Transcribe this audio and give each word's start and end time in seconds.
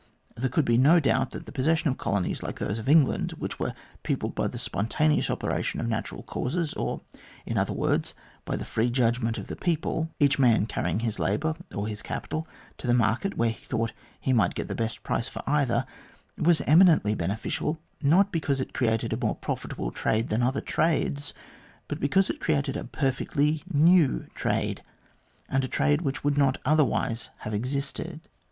There 0.35 0.49
could 0.49 0.65
be 0.65 0.79
no 0.79 0.99
doubt 0.99 1.29
that 1.29 1.45
the 1.45 1.51
possession 1.51 1.87
of 1.87 1.95
colonies 1.95 2.41
like 2.41 2.57
those 2.57 2.79
of 2.79 2.89
England, 2.89 3.33
which 3.33 3.59
were 3.59 3.75
peopled 4.01 4.33
by 4.33 4.47
the 4.47 4.57
spontaneous 4.57 5.29
operation 5.29 5.79
of 5.79 5.87
natural 5.87 6.23
causes, 6.23 6.73
or, 6.73 7.01
in 7.45 7.55
other 7.55 7.71
words, 7.73 8.15
by 8.43 8.55
the 8.55 8.65
free 8.65 8.89
judgment 8.89 9.37
of 9.37 9.45
the 9.45 9.55
people, 9.55 10.09
each 10.19 10.39
man 10.39 10.65
carrying 10.65 11.01
his 11.01 11.19
labour 11.19 11.53
or 11.71 11.85
his 11.87 12.01
capital 12.01 12.47
to 12.79 12.87
the 12.87 12.95
market 12.95 13.37
where 13.37 13.51
he 13.51 13.63
thought 13.63 13.91
he 14.19 14.33
might 14.33 14.55
get 14.55 14.67
the 14.67 14.73
best 14.73 15.03
price 15.03 15.27
for 15.27 15.43
either, 15.45 15.85
was 16.35 16.61
eminently 16.61 17.13
beneficial, 17.13 17.77
not 18.01 18.31
because 18.31 18.59
it 18.59 18.73
created 18.73 19.13
a 19.13 19.17
more 19.23 19.35
profitable 19.35 19.91
trade 19.91 20.29
than 20.29 20.41
other 20.41 20.61
trades, 20.61 21.31
but 21.87 21.99
because 21.99 22.27
it 22.27 22.39
created 22.41 22.75
a 22.75 22.85
perfectly 22.85 23.61
new 23.71 24.25
trade, 24.33 24.81
and 25.47 25.63
a 25.63 25.67
trade 25.67 26.01
which 26.01 26.23
would 26.23 26.39
not 26.39 26.57
otherwise 26.65 27.29
have 27.41 27.53
existed. 27.53 28.19